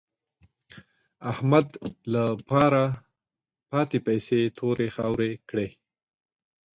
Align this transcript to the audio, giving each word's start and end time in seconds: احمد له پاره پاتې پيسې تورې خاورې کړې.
احمد 1.31 1.67
له 2.13 2.23
پاره 2.49 2.85
پاتې 3.69 3.97
پيسې 4.07 4.39
تورې 4.57 4.87
خاورې 4.95 5.31
کړې. 5.49 5.69